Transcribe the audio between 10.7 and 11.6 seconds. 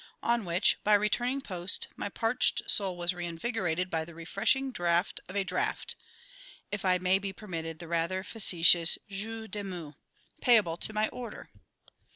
to my order.